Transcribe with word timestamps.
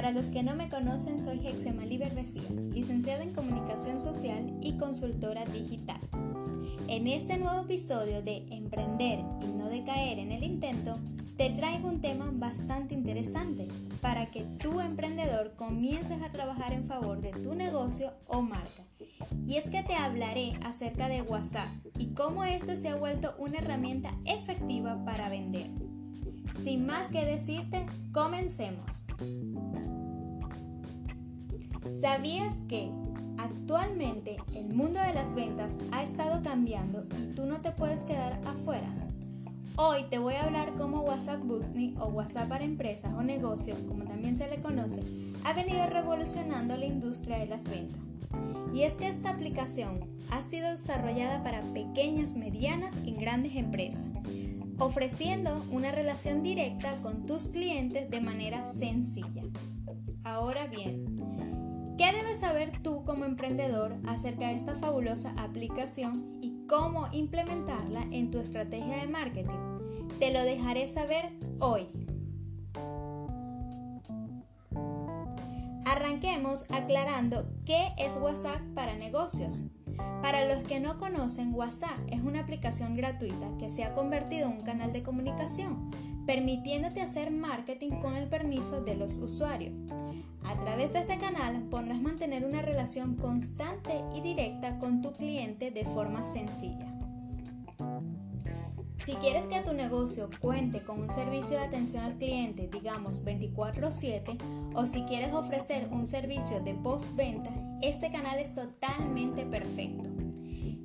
Para 0.00 0.12
los 0.12 0.30
que 0.30 0.42
no 0.42 0.56
me 0.56 0.70
conocen, 0.70 1.22
soy 1.22 1.46
Hexemali 1.46 1.98
Berbecía, 1.98 2.48
licenciada 2.72 3.22
en 3.22 3.34
Comunicación 3.34 4.00
Social 4.00 4.50
y 4.62 4.78
consultora 4.78 5.44
digital. 5.44 6.00
En 6.88 7.06
este 7.06 7.36
nuevo 7.36 7.64
episodio 7.64 8.22
de 8.22 8.46
Emprender 8.50 9.18
y 9.42 9.48
no 9.48 9.68
decaer 9.68 10.18
en 10.18 10.32
el 10.32 10.42
intento, 10.42 10.98
te 11.36 11.50
traigo 11.50 11.86
un 11.86 12.00
tema 12.00 12.30
bastante 12.32 12.94
interesante 12.94 13.68
para 14.00 14.30
que 14.30 14.44
tu 14.44 14.80
emprendedor 14.80 15.52
comiences 15.56 16.22
a 16.22 16.32
trabajar 16.32 16.72
en 16.72 16.86
favor 16.86 17.20
de 17.20 17.32
tu 17.32 17.54
negocio 17.54 18.14
o 18.26 18.40
marca. 18.40 18.86
Y 19.46 19.56
es 19.56 19.68
que 19.68 19.82
te 19.82 19.96
hablaré 19.96 20.54
acerca 20.64 21.08
de 21.08 21.20
WhatsApp 21.20 21.68
y 21.98 22.14
cómo 22.14 22.44
este 22.44 22.78
se 22.78 22.88
ha 22.88 22.94
vuelto 22.94 23.34
una 23.36 23.58
herramienta 23.58 24.12
efectiva 24.24 25.04
para 25.04 25.28
vender. 25.28 25.68
Sin 26.54 26.86
más 26.86 27.08
que 27.08 27.24
decirte, 27.24 27.86
comencemos. 28.12 29.06
¿Sabías 32.00 32.54
que 32.68 32.90
actualmente 33.38 34.36
el 34.54 34.74
mundo 34.74 35.00
de 35.00 35.14
las 35.14 35.34
ventas 35.34 35.78
ha 35.92 36.02
estado 36.02 36.42
cambiando 36.42 37.06
y 37.18 37.34
tú 37.34 37.46
no 37.46 37.60
te 37.60 37.72
puedes 37.72 38.02
quedar 38.02 38.40
afuera? 38.46 38.88
Hoy 39.76 40.04
te 40.10 40.18
voy 40.18 40.34
a 40.34 40.44
hablar 40.44 40.74
cómo 40.76 41.00
WhatsApp 41.00 41.40
Business 41.42 41.96
o 41.98 42.08
WhatsApp 42.08 42.48
para 42.48 42.64
empresas 42.64 43.14
o 43.14 43.22
negocios, 43.22 43.78
como 43.88 44.04
también 44.04 44.36
se 44.36 44.48
le 44.50 44.60
conoce, 44.60 45.02
ha 45.44 45.54
venido 45.54 45.86
revolucionando 45.86 46.76
la 46.76 46.84
industria 46.84 47.38
de 47.38 47.46
las 47.46 47.64
ventas. 47.64 48.00
Y 48.74 48.82
es 48.82 48.92
que 48.92 49.08
esta 49.08 49.30
aplicación 49.30 50.00
ha 50.30 50.42
sido 50.42 50.70
desarrollada 50.70 51.42
para 51.42 51.62
pequeñas, 51.72 52.34
medianas 52.34 52.98
y 53.04 53.12
grandes 53.12 53.56
empresas 53.56 54.04
ofreciendo 54.80 55.62
una 55.70 55.92
relación 55.92 56.42
directa 56.42 56.96
con 57.02 57.26
tus 57.26 57.48
clientes 57.48 58.08
de 58.10 58.20
manera 58.22 58.64
sencilla. 58.64 59.42
Ahora 60.24 60.66
bien, 60.66 61.96
¿qué 61.98 62.12
debes 62.12 62.40
saber 62.40 62.82
tú 62.82 63.04
como 63.04 63.26
emprendedor 63.26 63.98
acerca 64.06 64.48
de 64.48 64.56
esta 64.56 64.74
fabulosa 64.76 65.34
aplicación 65.36 66.38
y 66.40 66.66
cómo 66.66 67.08
implementarla 67.12 68.02
en 68.10 68.30
tu 68.30 68.38
estrategia 68.38 68.96
de 68.96 69.08
marketing? 69.08 70.08
Te 70.18 70.32
lo 70.32 70.40
dejaré 70.42 70.88
saber 70.88 71.30
hoy. 71.58 71.88
Arranquemos 75.84 76.64
aclarando 76.70 77.46
qué 77.66 77.92
es 77.98 78.16
WhatsApp 78.16 78.62
para 78.74 78.96
negocios. 78.96 79.64
Para 80.22 80.44
los 80.44 80.62
que 80.62 80.80
no 80.80 80.98
conocen, 80.98 81.54
WhatsApp 81.54 81.98
es 82.08 82.20
una 82.20 82.40
aplicación 82.40 82.96
gratuita 82.96 83.46
que 83.58 83.70
se 83.70 83.84
ha 83.84 83.94
convertido 83.94 84.48
en 84.48 84.58
un 84.58 84.64
canal 84.64 84.92
de 84.92 85.02
comunicación, 85.02 85.90
permitiéndote 86.26 87.00
hacer 87.00 87.30
marketing 87.30 88.00
con 88.02 88.16
el 88.16 88.28
permiso 88.28 88.82
de 88.82 88.96
los 88.96 89.16
usuarios. 89.16 89.72
A 90.44 90.56
través 90.56 90.92
de 90.92 91.00
este 91.00 91.18
canal 91.18 91.62
podrás 91.70 92.00
mantener 92.00 92.44
una 92.44 92.62
relación 92.62 93.16
constante 93.16 94.04
y 94.14 94.20
directa 94.20 94.78
con 94.78 95.02
tu 95.02 95.12
cliente 95.12 95.70
de 95.70 95.84
forma 95.84 96.24
sencilla. 96.24 96.89
Si 99.04 99.14
quieres 99.14 99.44
que 99.44 99.60
tu 99.60 99.72
negocio 99.72 100.28
cuente 100.40 100.82
con 100.82 101.00
un 101.00 101.08
servicio 101.08 101.56
de 101.56 101.64
atención 101.64 102.04
al 102.04 102.16
cliente, 102.16 102.68
digamos 102.70 103.24
24/7, 103.24 104.36
o 104.74 104.84
si 104.84 105.02
quieres 105.04 105.32
ofrecer 105.32 105.88
un 105.90 106.06
servicio 106.06 106.60
de 106.60 106.74
postventa, 106.74 107.50
este 107.80 108.10
canal 108.10 108.38
es 108.38 108.54
totalmente 108.54 109.46
perfecto. 109.46 110.08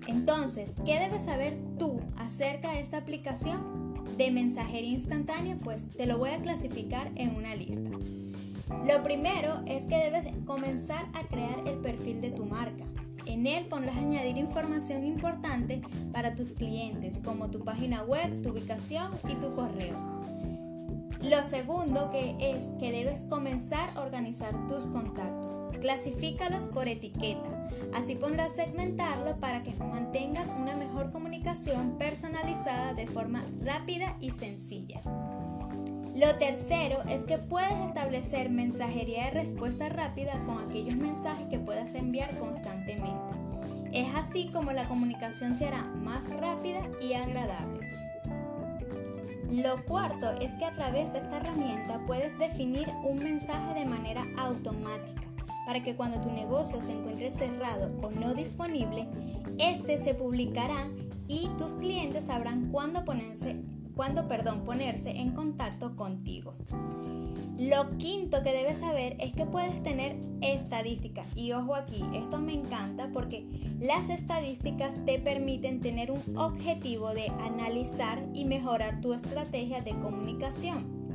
Entonces, 0.08 0.76
¿qué 0.86 0.98
debes 1.00 1.24
saber 1.24 1.58
tú 1.78 2.00
acerca 2.16 2.72
de 2.72 2.80
esta 2.80 2.98
aplicación 2.98 3.94
de 4.18 4.32
mensajería 4.32 4.92
instantánea? 4.92 5.58
Pues 5.62 5.92
te 5.92 6.06
lo 6.06 6.18
voy 6.18 6.30
a 6.30 6.42
clasificar 6.42 7.12
en 7.16 7.36
una 7.36 7.54
lista. 7.54 7.90
Lo 8.88 9.04
primero 9.04 9.62
es 9.66 9.86
que 9.86 9.98
debes 9.98 10.26
comenzar 10.46 11.06
a 11.14 11.28
crear 11.28 11.68
el 11.68 11.76
perfil 11.80 12.22
de 12.22 12.32
tu 12.32 12.46
marca. 12.46 12.86
En 13.26 13.48
él 13.48 13.66
podrás 13.66 13.98
añadir 13.98 14.38
información 14.38 15.06
importante 15.06 15.82
para 16.12 16.36
tus 16.36 16.52
clientes, 16.52 17.20
como 17.24 17.50
tu 17.50 17.60
página 17.60 18.04
web, 18.04 18.42
tu 18.42 18.50
ubicación 18.50 19.12
y 19.28 19.36
tu 19.36 19.54
correo. 19.56 20.16
Lo 21.22 21.44
segundo 21.44 22.12
que 22.12 22.36
es 22.40 22.66
que 22.80 22.92
debes 22.92 23.24
comenzar 23.24 23.90
a 23.96 24.02
organizar 24.02 24.68
tus 24.68 24.88
contactos. 24.88 25.76
Clasifícalos 25.82 26.68
por 26.68 26.88
etiqueta. 26.88 27.68
Así 27.94 28.16
podrás 28.16 28.54
segmentarlo 28.54 29.40
para 29.40 29.64
que 29.64 29.74
mantengas 29.74 30.54
una 30.58 30.76
mejor 30.76 31.12
comunicación 31.12 31.98
personalizada 31.98 32.94
de 32.94 33.08
forma 33.08 33.44
rápida 33.64 34.18
y 34.22 34.32
sencilla. 34.32 35.02
Lo 36.16 36.34
tercero 36.36 37.02
es 37.10 37.24
que 37.24 37.38
puedes 37.38 37.78
establecer 37.86 38.50
mensajería 38.50 39.26
de 39.26 39.32
respuesta 39.32 39.90
rápida 39.90 40.42
con 40.46 40.60
aquellos 40.60 40.96
mensajes 40.96 41.48
que 41.50 41.60
puedas 41.60 41.94
enviar 41.94 42.40
constantemente. 42.40 43.34
Es 43.92 44.16
así 44.16 44.50
como 44.54 44.72
la 44.72 44.88
comunicación 44.88 45.56
será 45.56 45.84
más 45.84 46.26
rápida 46.30 46.82
y 47.02 47.16
agradable. 47.16 47.90
Lo 49.52 49.84
cuarto 49.84 50.32
es 50.42 50.56
que 50.56 50.64
a 50.64 50.74
través 50.74 51.12
de 51.12 51.20
esta 51.20 51.36
herramienta 51.36 52.02
puedes 52.08 52.40
definir 52.40 52.88
un 53.04 53.22
mensaje 53.22 53.74
de 53.74 53.86
manera 53.86 54.26
automática 54.38 55.22
para 55.66 55.84
que 55.84 55.96
cuando 55.96 56.22
tu 56.22 56.32
negocio 56.32 56.82
se 56.82 56.94
encuentre 56.94 57.30
cerrado 57.30 57.92
o 58.02 58.10
no 58.10 58.34
disponible, 58.34 59.06
este 59.60 59.98
se 59.98 60.14
publicará 60.14 60.88
y 61.28 61.50
tus 61.58 61.76
clientes 61.76 62.26
sabrán 62.26 62.72
cuándo 62.72 63.04
ponerse, 63.04 63.58
cuándo, 63.96 64.28
perdón, 64.28 64.64
ponerse 64.64 65.12
en 65.12 65.32
contacto 65.32 65.96
contigo. 65.96 66.56
Lo 67.58 67.98
quinto 67.98 68.44
que 68.44 68.52
debes 68.52 68.80
saber 68.80 69.16
es 69.20 69.32
que 69.32 69.46
puedes 69.46 69.82
tener 69.82 70.18
estadísticas. 70.42 71.26
Y 71.36 71.54
ojo 71.54 71.76
aquí, 71.76 72.04
esto 72.14 72.40
me 72.40 72.54
encanta 72.54 73.10
porque 73.14 73.46
las 73.80 74.10
estadísticas 74.10 75.06
te 75.06 75.20
permiten 75.20 75.80
tener 75.80 76.12
un 76.12 76.38
objetivo 76.38 77.14
de 77.14 77.30
analizar 77.30 78.26
y 78.34 78.44
mejorar 78.44 79.00
tu 79.00 79.14
estrategia 79.14 79.82
de 79.82 79.92
comunicación. 79.92 81.06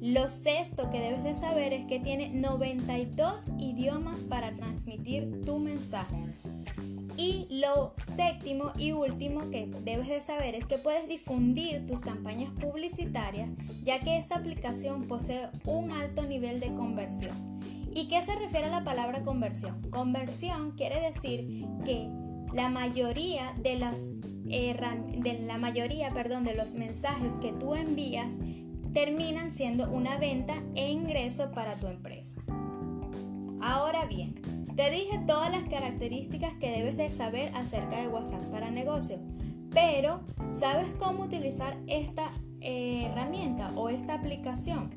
Lo 0.00 0.30
sexto 0.30 0.90
que 0.90 1.00
debes 1.00 1.22
de 1.22 1.34
saber 1.34 1.72
es 1.72 1.86
que 1.86 2.00
tiene 2.00 2.30
92 2.30 3.48
idiomas 3.58 4.22
para 4.22 4.54
transmitir 4.54 5.42
tu 5.44 5.58
mensaje. 5.58 6.16
Y 7.16 7.46
lo 7.50 7.94
séptimo 8.16 8.72
y 8.76 8.92
último 8.92 9.50
que 9.50 9.66
debes 9.82 10.08
de 10.08 10.20
saber 10.20 10.54
es 10.54 10.64
que 10.64 10.78
puedes 10.78 11.08
difundir 11.08 11.86
tus 11.86 12.00
campañas 12.00 12.50
publicitarias 12.60 13.50
ya 13.84 14.00
que 14.00 14.18
esta 14.18 14.36
aplicación 14.36 15.06
posee 15.06 15.48
un 15.64 15.92
alto 15.92 16.26
nivel 16.26 16.58
de 16.60 16.74
conversión. 16.74 17.60
¿Y 17.94 18.08
qué 18.08 18.20
se 18.22 18.34
refiere 18.34 18.66
a 18.66 18.70
la 18.70 18.84
palabra 18.84 19.22
conversión? 19.22 19.80
Conversión 19.90 20.72
quiere 20.72 21.00
decir 21.00 21.64
que 21.84 22.08
la 22.52 22.68
mayoría 22.68 23.52
de 23.62 23.78
las 23.78 24.10
de 24.44 25.42
la 25.46 25.56
mayoría, 25.56 26.10
perdón, 26.10 26.44
de 26.44 26.54
los 26.54 26.74
mensajes 26.74 27.32
que 27.40 27.52
tú 27.52 27.74
envías 27.74 28.36
terminan 28.92 29.50
siendo 29.50 29.90
una 29.90 30.18
venta 30.18 30.54
e 30.74 30.90
ingreso 30.90 31.50
para 31.52 31.76
tu 31.76 31.86
empresa. 31.86 32.42
Ahora 33.60 34.04
bien, 34.04 34.34
te 34.76 34.90
dije 34.90 35.20
todas 35.26 35.50
las 35.50 35.68
características 35.68 36.54
que 36.54 36.70
debes 36.70 36.96
de 36.96 37.10
saber 37.10 37.54
acerca 37.54 38.00
de 38.00 38.08
WhatsApp 38.08 38.44
para 38.50 38.70
negocio, 38.70 39.18
pero 39.72 40.20
¿sabes 40.50 40.86
cómo 40.98 41.24
utilizar 41.24 41.76
esta 41.86 42.30
herramienta 42.60 43.70
o 43.76 43.88
esta 43.88 44.14
aplicación? 44.14 44.90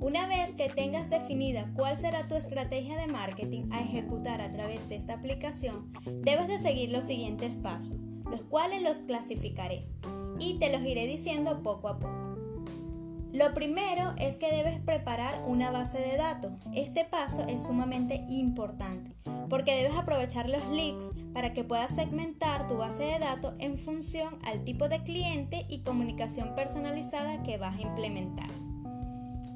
Una 0.00 0.26
vez 0.26 0.52
que 0.52 0.68
tengas 0.68 1.08
definida 1.08 1.72
cuál 1.74 1.96
será 1.96 2.28
tu 2.28 2.34
estrategia 2.34 2.98
de 2.98 3.06
marketing 3.06 3.70
a 3.72 3.80
ejecutar 3.80 4.40
a 4.42 4.52
través 4.52 4.88
de 4.88 4.96
esta 4.96 5.14
aplicación, 5.14 5.92
debes 6.22 6.48
de 6.48 6.58
seguir 6.58 6.90
los 6.90 7.04
siguientes 7.04 7.56
pasos 7.56 7.96
los 8.30 8.42
cuales 8.42 8.82
los 8.82 8.98
clasificaré 8.98 9.86
y 10.38 10.58
te 10.58 10.72
los 10.72 10.82
iré 10.82 11.06
diciendo 11.06 11.62
poco 11.62 11.88
a 11.88 11.98
poco. 11.98 12.23
Lo 13.34 13.52
primero 13.52 14.14
es 14.16 14.36
que 14.36 14.52
debes 14.52 14.78
preparar 14.78 15.42
una 15.44 15.72
base 15.72 15.98
de 15.98 16.16
datos. 16.16 16.52
Este 16.72 17.04
paso 17.04 17.44
es 17.48 17.66
sumamente 17.66 18.24
importante 18.28 19.10
porque 19.50 19.74
debes 19.74 19.96
aprovechar 19.96 20.48
los 20.48 20.64
leaks 20.68 21.10
para 21.32 21.52
que 21.52 21.64
puedas 21.64 21.92
segmentar 21.92 22.68
tu 22.68 22.76
base 22.76 23.02
de 23.02 23.18
datos 23.18 23.54
en 23.58 23.76
función 23.76 24.38
al 24.44 24.62
tipo 24.62 24.88
de 24.88 25.02
cliente 25.02 25.66
y 25.68 25.80
comunicación 25.80 26.54
personalizada 26.54 27.42
que 27.42 27.56
vas 27.58 27.76
a 27.76 27.80
implementar. 27.82 28.46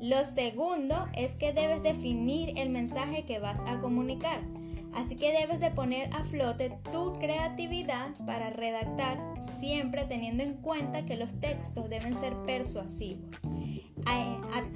Lo 0.01 0.25
segundo 0.25 1.07
es 1.15 1.37
que 1.37 1.53
debes 1.53 1.81
definir 1.81 2.59
el 2.59 2.71
mensaje 2.71 3.27
que 3.27 3.39
vas 3.39 3.61
a 3.69 3.81
comunicar. 3.81 4.41
Así 4.95 5.15
que 5.15 5.33
debes 5.33 5.61
de 5.61 5.71
poner 5.71 6.13
a 6.15 6.25
flote 6.25 6.77
tu 6.91 7.19
creatividad 7.21 8.09
para 8.27 8.51
redactar, 8.51 9.21
siempre 9.61 10.05
teniendo 10.05 10.43
en 10.43 10.55
cuenta 10.55 11.05
que 11.05 11.17
los 11.17 11.39
textos 11.39 11.89
deben 11.89 12.15
ser 12.15 12.35
persuasivos. 12.45 13.29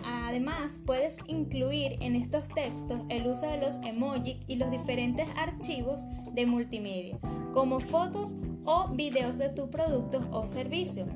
Además, 0.04 0.80
puedes 0.84 1.19
incluir 1.26 1.96
en 2.00 2.16
estos 2.16 2.48
textos 2.48 3.02
el 3.08 3.26
uso 3.26 3.46
de 3.46 3.58
los 3.58 3.76
emojis 3.84 4.36
y 4.46 4.56
los 4.56 4.70
diferentes 4.70 5.28
archivos 5.36 6.06
de 6.32 6.46
multimedia, 6.46 7.19
como 7.52 7.80
fotos 7.80 8.34
o 8.64 8.88
videos 8.88 9.38
de 9.38 9.50
tu 9.50 9.70
producto 9.70 10.26
o 10.30 10.46
servicio. 10.46 11.06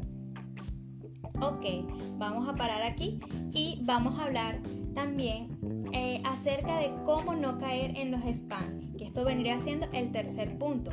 Ok, 1.41 1.64
vamos 2.19 2.49
a 2.49 2.55
parar 2.55 2.82
aquí 2.82 3.20
y 3.53 3.81
vamos 3.82 4.19
a 4.19 4.25
hablar 4.25 4.59
también 4.94 5.49
eh, 5.93 6.23
acerca 6.25 6.79
de 6.79 6.93
cómo 7.05 7.35
no 7.35 7.59
caer 7.59 7.97
en 7.99 8.11
los 8.11 8.23
spam, 8.25 8.94
que 8.97 9.05
esto 9.05 9.25
vendría 9.25 9.59
siendo 9.59 9.87
el 9.93 10.12
tercer 10.12 10.59
punto. 10.59 10.91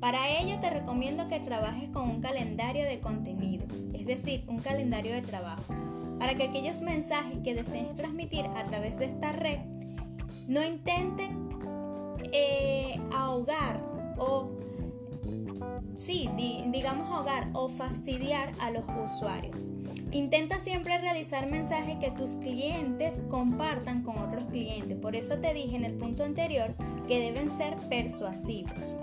Para 0.00 0.28
ello 0.28 0.60
te 0.60 0.70
recomiendo 0.70 1.26
que 1.28 1.40
trabajes 1.40 1.88
con 1.88 2.08
un 2.08 2.20
calendario 2.20 2.84
de 2.84 3.00
contenido, 3.00 3.66
es 3.94 4.06
decir, 4.06 4.44
un 4.46 4.58
calendario 4.58 5.12
de 5.12 5.22
trabajo, 5.22 5.74
para 6.18 6.34
que 6.34 6.44
aquellos 6.44 6.80
mensajes 6.80 7.38
que 7.44 7.54
desees 7.54 7.94
transmitir 7.96 8.44
a 8.46 8.64
través 8.64 8.98
de 8.98 9.06
esta 9.06 9.32
red 9.32 9.58
no 10.46 10.64
intenten 10.64 11.48
eh, 12.32 13.00
ahogar 13.12 13.80
o, 14.18 14.50
sí, 15.96 16.28
digamos 16.68 17.08
ahogar 17.10 17.48
o 17.52 17.68
fastidiar 17.68 18.52
a 18.60 18.70
los 18.70 18.84
usuarios. 19.04 19.56
Intenta 20.10 20.58
siempre 20.58 20.96
realizar 20.98 21.50
mensajes 21.50 21.98
que 21.98 22.10
tus 22.10 22.36
clientes 22.36 23.20
compartan 23.28 24.02
con 24.02 24.18
otros 24.18 24.46
clientes. 24.46 24.96
Por 24.96 25.14
eso 25.14 25.36
te 25.36 25.52
dije 25.52 25.76
en 25.76 25.84
el 25.84 25.92
punto 25.92 26.24
anterior 26.24 26.74
que 27.06 27.20
deben 27.20 27.56
ser 27.58 27.76
persuasivos. 27.90 28.96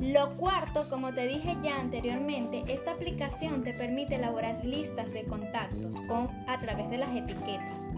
Lo 0.00 0.36
cuarto, 0.36 0.88
como 0.90 1.14
te 1.14 1.26
dije 1.26 1.56
ya 1.62 1.80
anteriormente, 1.80 2.64
esta 2.68 2.92
aplicación 2.92 3.64
te 3.64 3.72
permite 3.72 4.16
elaborar 4.16 4.62
listas 4.64 5.10
de 5.12 5.24
contactos 5.24 6.00
con, 6.02 6.28
a 6.46 6.60
través 6.60 6.90
de 6.90 6.98
las 6.98 7.14
etiquetas. 7.16 7.88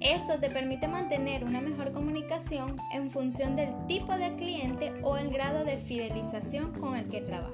Esto 0.00 0.38
te 0.40 0.50
permite 0.50 0.88
mantener 0.88 1.44
una 1.44 1.60
mejor 1.60 1.92
comunicación 1.92 2.76
en 2.92 3.10
función 3.10 3.56
del 3.56 3.70
tipo 3.86 4.12
de 4.16 4.34
cliente 4.36 4.92
o 5.02 5.16
el 5.16 5.30
grado 5.30 5.64
de 5.64 5.76
fidelización 5.78 6.72
con 6.72 6.96
el 6.96 7.08
que 7.08 7.20
trabaja. 7.20 7.52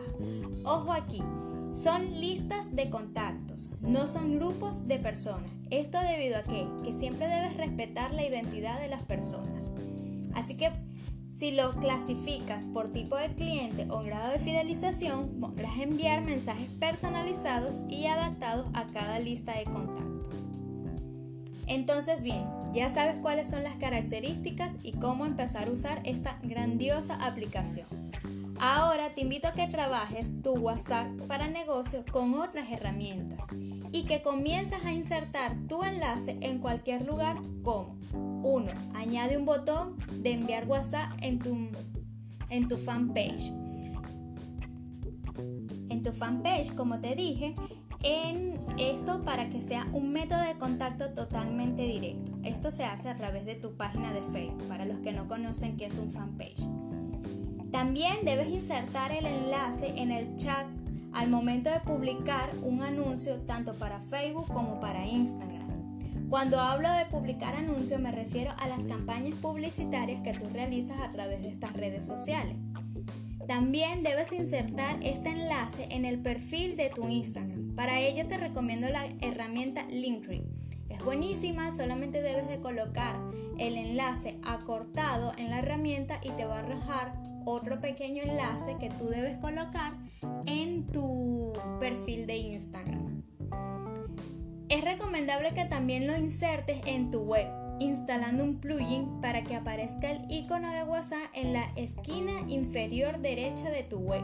Ojo 0.64 0.92
aquí, 0.92 1.22
son 1.74 2.20
listas 2.20 2.74
de 2.74 2.90
contactos, 2.90 3.70
no 3.80 4.06
son 4.06 4.36
grupos 4.36 4.86
de 4.88 4.98
personas. 4.98 5.50
Esto 5.70 5.98
debido 6.00 6.38
a 6.38 6.42
que, 6.42 6.66
que 6.84 6.92
siempre 6.92 7.28
debes 7.28 7.56
respetar 7.56 8.12
la 8.12 8.26
identidad 8.26 8.80
de 8.80 8.88
las 8.88 9.02
personas. 9.02 9.70
Así 10.34 10.56
que 10.56 10.72
si 11.38 11.52
lo 11.52 11.70
clasificas 11.70 12.64
por 12.64 12.88
tipo 12.88 13.16
de 13.16 13.28
cliente 13.28 13.86
o 13.90 14.02
grado 14.02 14.32
de 14.32 14.40
fidelización, 14.40 15.38
podrás 15.40 15.78
enviar 15.78 16.20
mensajes 16.20 16.68
personalizados 16.80 17.82
y 17.88 18.06
adaptados 18.06 18.68
a 18.74 18.86
cada 18.88 19.20
lista 19.20 19.56
de 19.56 19.64
contactos. 19.64 20.34
Entonces 21.68 22.22
bien, 22.22 22.44
ya 22.74 22.90
sabes 22.90 23.18
cuáles 23.18 23.46
son 23.46 23.62
las 23.62 23.76
características 23.76 24.74
y 24.82 24.92
cómo 24.92 25.26
empezar 25.26 25.68
a 25.68 25.70
usar 25.70 26.00
esta 26.04 26.40
grandiosa 26.42 27.14
aplicación. 27.24 27.86
Ahora 28.58 29.14
te 29.14 29.20
invito 29.20 29.46
a 29.46 29.52
que 29.52 29.68
trabajes 29.68 30.42
tu 30.42 30.54
WhatsApp 30.54 31.06
para 31.28 31.46
negocio 31.46 32.04
con 32.10 32.34
otras 32.34 32.68
herramientas 32.72 33.46
y 33.92 34.04
que 34.04 34.22
comiences 34.22 34.84
a 34.84 34.92
insertar 34.92 35.56
tu 35.68 35.82
enlace 35.82 36.36
en 36.40 36.58
cualquier 36.58 37.06
lugar 37.06 37.38
como 37.62 37.96
1. 38.12 38.70
Añade 38.94 39.36
un 39.36 39.44
botón 39.44 39.96
de 40.22 40.32
enviar 40.32 40.66
WhatsApp 40.68 41.10
en 41.20 41.38
tu, 41.38 41.56
en 42.50 42.68
tu 42.68 42.76
fanpage. 42.76 43.52
En 45.88 46.02
tu 46.02 46.12
fanpage, 46.12 46.74
como 46.74 47.00
te 47.00 47.14
dije, 47.14 47.54
en 48.02 48.54
esto 48.78 49.22
para 49.24 49.50
que 49.50 49.60
sea 49.60 49.88
un 49.92 50.12
método 50.12 50.40
de 50.40 50.54
contacto 50.54 51.10
totalmente 51.10 51.82
directo. 51.82 52.32
Esto 52.44 52.70
se 52.70 52.84
hace 52.84 53.08
a 53.08 53.16
través 53.16 53.44
de 53.44 53.54
tu 53.54 53.76
página 53.76 54.12
de 54.12 54.22
Facebook, 54.22 54.68
para 54.68 54.84
los 54.84 54.98
que 54.98 55.12
no 55.12 55.26
conocen 55.26 55.76
qué 55.76 55.86
es 55.86 55.98
un 55.98 56.12
fanpage. 56.12 56.62
También 57.70 58.24
debes 58.24 58.48
insertar 58.48 59.12
el 59.12 59.26
enlace 59.26 59.92
en 59.96 60.10
el 60.10 60.36
chat 60.36 60.66
al 61.12 61.30
momento 61.30 61.70
de 61.70 61.80
publicar 61.80 62.50
un 62.62 62.82
anuncio 62.82 63.36
tanto 63.42 63.74
para 63.74 64.00
Facebook 64.00 64.46
como 64.52 64.80
para 64.80 65.06
Instagram. 65.06 65.68
Cuando 66.28 66.60
hablo 66.60 66.92
de 66.92 67.06
publicar 67.06 67.54
anuncios 67.54 68.00
me 68.00 68.12
refiero 68.12 68.52
a 68.58 68.68
las 68.68 68.84
campañas 68.84 69.34
publicitarias 69.40 70.22
que 70.22 70.34
tú 70.34 70.48
realizas 70.52 71.00
a 71.00 71.10
través 71.10 71.42
de 71.42 71.48
estas 71.48 71.72
redes 71.72 72.06
sociales. 72.06 72.56
También 73.46 74.02
debes 74.02 74.30
insertar 74.32 74.98
este 75.02 75.30
enlace 75.30 75.88
en 75.90 76.04
el 76.04 76.18
perfil 76.18 76.76
de 76.76 76.90
tu 76.90 77.08
Instagram. 77.08 77.74
Para 77.74 77.98
ello 77.98 78.26
te 78.26 78.36
recomiendo 78.36 78.90
la 78.90 79.06
herramienta 79.22 79.86
Linktree. 79.88 80.44
Es 80.90 81.02
buenísima, 81.02 81.74
solamente 81.74 82.20
debes 82.20 82.46
de 82.46 82.60
colocar 82.60 83.16
el 83.58 83.78
enlace 83.78 84.38
acortado 84.44 85.32
en 85.38 85.48
la 85.48 85.60
herramienta 85.60 86.20
y 86.22 86.28
te 86.32 86.44
va 86.44 86.56
a 86.56 86.58
arrojar 86.60 87.14
otro 87.46 87.80
pequeño 87.80 88.22
enlace 88.22 88.76
que 88.78 88.90
tú 88.90 89.06
debes 89.06 89.38
colocar 89.38 89.94
recomendable 95.28 95.62
que 95.62 95.68
también 95.68 96.06
lo 96.06 96.16
insertes 96.16 96.78
en 96.86 97.10
tu 97.10 97.20
web, 97.20 97.48
instalando 97.80 98.42
un 98.44 98.60
plugin 98.60 99.20
para 99.20 99.44
que 99.44 99.56
aparezca 99.56 100.10
el 100.10 100.24
icono 100.30 100.72
de 100.72 100.84
WhatsApp 100.84 101.30
en 101.34 101.52
la 101.52 101.70
esquina 101.76 102.32
inferior 102.48 103.18
derecha 103.18 103.68
de 103.68 103.82
tu 103.82 103.98
web. 103.98 104.22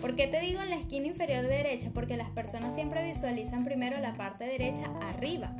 ¿Por 0.00 0.14
qué 0.14 0.26
te 0.26 0.40
digo 0.40 0.60
en 0.60 0.68
la 0.68 0.76
esquina 0.76 1.06
inferior 1.06 1.46
derecha? 1.46 1.90
Porque 1.94 2.18
las 2.18 2.28
personas 2.30 2.74
siempre 2.74 3.02
visualizan 3.02 3.64
primero 3.64 3.98
la 4.00 4.14
parte 4.14 4.44
derecha 4.44 4.92
arriba. 5.00 5.56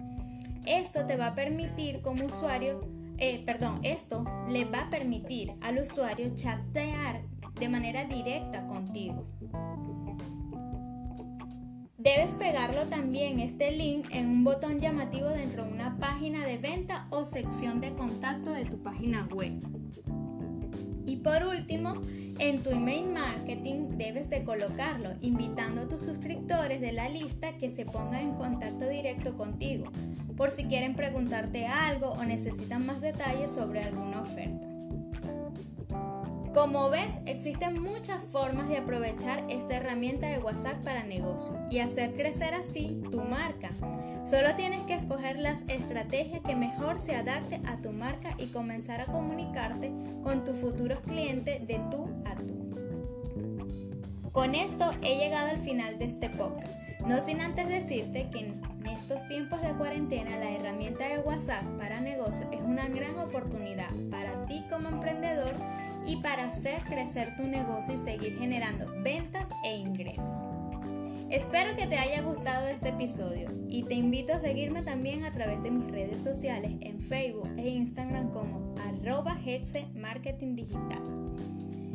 Esto 0.67 1.07
te 1.07 1.17
va 1.17 1.29
a 1.29 1.35
permitir 1.35 2.03
como 2.03 2.27
usuario 2.27 2.87
eh, 3.19 3.43
perdón, 3.47 3.81
esto 3.85 4.25
le 4.49 4.65
va 4.65 4.83
a 4.83 4.91
permitir 4.91 5.53
al 5.61 5.79
usuario 5.79 6.35
chatear 6.35 7.23
de 7.59 7.69
manera 7.69 8.05
directa 8.05 8.67
contigo. 8.67 9.27
Debes 12.03 12.33
pegarlo 12.33 12.87
también 12.87 13.39
este 13.39 13.71
link 13.71 14.09
en 14.11 14.27
un 14.27 14.43
botón 14.43 14.81
llamativo 14.81 15.29
dentro 15.29 15.65
de 15.65 15.73
una 15.73 15.99
página 15.99 16.45
de 16.45 16.59
venta 16.59 17.07
o 17.11 17.25
sección 17.25 17.81
de 17.81 17.93
contacto 17.93 18.51
de 18.53 18.65
tu 18.65 18.83
página 18.83 19.29
web. 19.33 19.53
Y 21.07 21.19
por 21.19 21.45
último, 21.45 21.95
en 22.41 22.65
tu 22.65 22.71
email 22.71 23.13
marketing 23.13 23.99
debes 23.99 24.29
de 24.31 24.43
colocarlo, 24.43 25.11
invitando 25.21 25.83
a 25.83 25.89
tus 25.89 26.03
suscriptores 26.03 26.81
de 26.81 26.91
la 26.91 27.09
lista 27.09 27.57
que 27.59 27.71
se 27.71 27.87
pongan 27.87 28.31
en 28.31 28.35
contacto 28.35 28.89
directo 28.89 29.37
contigo, 29.37 29.85
por 30.37 30.51
si 30.51 30.65
quieren 30.65 30.97
preguntarte 30.97 31.67
algo 31.67 32.09
o 32.09 32.25
necesitan 32.25 32.85
más 32.85 33.01
detalles 33.01 33.53
sobre 33.53 33.81
alguna 33.81 34.23
oferta. 34.23 34.67
Como 36.55 36.91
ves, 36.91 37.15
existen 37.25 37.83
muchas 37.83 38.23
formas 38.31 38.69
de 38.69 38.77
aprovechar 38.77 39.43
esta 39.49 39.77
herramienta 39.77 40.27
de 40.27 40.37
WhatsApp 40.37 40.85
para 40.85 41.03
negocio 41.03 41.59
y 41.71 41.79
hacer 41.79 42.13
crecer 42.13 42.53
así 42.53 43.03
tu 43.11 43.23
marca. 43.23 43.71
Solo 44.27 44.55
tienes 44.55 44.83
que 44.83 44.95
escoger 44.95 45.39
las 45.39 45.65
estrategias 45.69 46.43
que 46.43 46.55
mejor 46.55 46.99
se 46.99 47.17
adapte 47.17 47.63
a 47.67 47.79
tu 47.79 47.93
marca 47.93 48.35
y 48.39 48.49
comenzar 48.49 49.01
a 49.01 49.07
comunicarte 49.07 49.93
con 50.23 50.45
tus 50.45 50.57
futuros 50.57 51.01
clientes 51.01 51.67
de 51.67 51.81
tú 51.91 52.07
a 52.27 52.35
tú. 52.37 52.53
Con 54.31 54.55
esto 54.55 54.93
he 55.01 55.17
llegado 55.17 55.51
al 55.51 55.59
final 55.59 55.99
de 55.99 56.05
este 56.05 56.29
podcast, 56.29 56.73
no 57.07 57.21
sin 57.23 57.41
antes 57.41 57.67
decirte 57.67 58.29
que 58.31 58.41
en 58.41 58.63
estos 58.87 59.27
tiempos 59.27 59.63
de 59.63 59.73
cuarentena 59.73 60.37
la 60.37 60.51
herramienta 60.51 61.09
de 61.09 61.19
WhatsApp 61.19 61.65
para 61.79 62.01
negocio 62.01 62.47
es 62.53 62.61
una 62.61 62.89
gran 62.89 63.19
oportunidad 63.19 63.91
para 64.11 64.45
ti 64.45 64.63
como 64.71 64.89
emprendedor 64.89 65.55
y 66.07 66.17
para 66.17 66.45
hacer 66.45 66.83
crecer 66.85 67.37
tu 67.37 67.45
negocio 67.45 67.95
y 67.95 67.99
seguir 67.99 68.39
generando 68.39 68.87
ventas 69.03 69.51
e 69.65 69.77
ingresos. 69.77 70.35
Espero 71.31 71.75
que 71.77 71.87
te 71.87 71.97
haya 71.97 72.21
gustado 72.21 72.69
este 72.69 72.91
episodio 72.91 73.51
y 73.67 73.85
te 73.85 73.95
invito 73.95 74.35
a 74.35 74.41
seguirme 74.41 74.83
también 74.83 75.25
a 75.25 75.33
través 75.33 75.63
de 75.63 75.71
mis 75.71 75.91
redes 75.91 76.23
sociales 76.23 76.73
en 76.81 77.01
Facebook 77.01 77.49
e 77.57 77.71
Instagram 77.71 78.31
como 78.33 78.75
arroba 78.87 79.39
Marketing 79.95 80.57
Digital. 80.57 81.03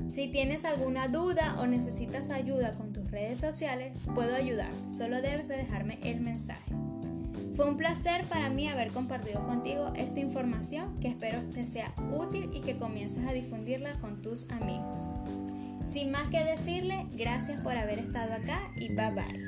Si 0.09 0.29
tienes 0.29 0.65
alguna 0.65 1.07
duda 1.07 1.55
o 1.59 1.67
necesitas 1.67 2.31
ayuda 2.31 2.71
con 2.71 2.93
tus 2.93 3.11
redes 3.11 3.39
sociales, 3.39 3.93
puedo 4.15 4.35
ayudarte, 4.35 4.89
solo 4.89 5.21
debes 5.21 5.47
de 5.47 5.57
dejarme 5.57 5.99
el 6.01 6.21
mensaje. 6.21 6.73
Fue 7.57 7.67
un 7.67 7.75
placer 7.75 8.23
para 8.25 8.51
mí 8.51 8.69
haber 8.69 8.91
compartido 8.91 9.43
contigo 9.47 9.91
esta 9.95 10.19
información 10.19 10.99
que 10.99 11.07
espero 11.07 11.41
te 11.55 11.65
sea 11.65 11.91
útil 12.15 12.51
y 12.53 12.61
que 12.61 12.77
comiences 12.77 13.25
a 13.27 13.33
difundirla 13.33 13.99
con 13.99 14.21
tus 14.21 14.47
amigos. 14.51 15.01
Sin 15.91 16.11
más 16.11 16.27
que 16.27 16.43
decirle, 16.43 17.07
gracias 17.13 17.59
por 17.61 17.75
haber 17.75 17.97
estado 17.97 18.33
acá 18.33 18.59
y 18.75 18.89
bye 18.89 19.09
bye. 19.09 19.46